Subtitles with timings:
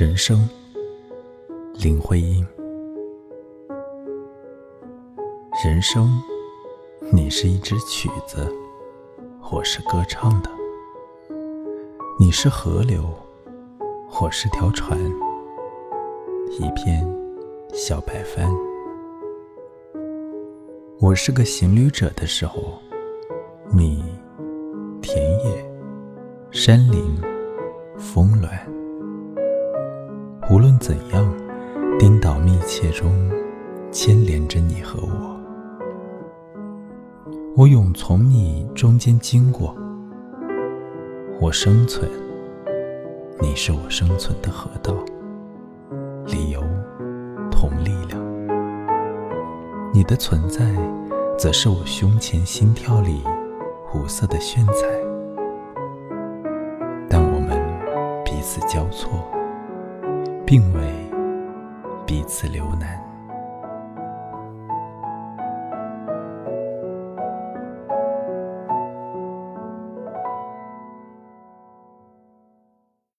[0.00, 0.48] 人生，
[1.74, 2.42] 林徽因。
[5.62, 6.08] 人生，
[7.12, 8.50] 你是一支曲子，
[9.52, 10.48] 我是歌唱的；
[12.18, 13.04] 你是河流，
[14.18, 14.98] 我是条船，
[16.52, 17.06] 一片
[17.74, 18.50] 小白帆。
[21.00, 22.78] 我是个行旅者的时候，
[23.70, 24.02] 你
[25.02, 25.70] 田野、
[26.50, 27.20] 山林、
[27.98, 28.48] 峰峦。
[30.52, 31.34] 无论怎样，
[31.98, 33.10] 颠倒密切中
[33.90, 35.40] 牵连着你和我。
[37.56, 39.74] 我永从你中间经过。
[41.40, 42.06] 我生存，
[43.40, 44.92] 你是我生存的河道，
[46.26, 46.62] 理由
[47.50, 48.20] 同力量。
[49.94, 50.60] 你的存在，
[51.38, 53.22] 则是我胸前心跳里
[53.94, 54.86] 五色的炫彩。
[57.08, 57.58] 但我们
[58.22, 59.08] 彼此交错。
[60.46, 60.80] 并未
[62.06, 63.11] 彼此留难。